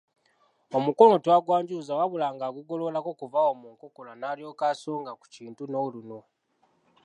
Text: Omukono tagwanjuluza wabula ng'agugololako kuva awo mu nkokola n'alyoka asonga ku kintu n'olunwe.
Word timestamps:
Omukono 0.77 1.15
tagwanjuluza 1.25 1.93
wabula 1.99 2.27
ng'agugololako 2.35 3.11
kuva 3.19 3.37
awo 3.43 3.53
mu 3.61 3.67
nkokola 3.73 4.11
n'alyoka 4.15 4.63
asonga 4.73 5.11
ku 5.19 5.25
kintu 5.35 5.63
n'olunwe. 5.67 6.19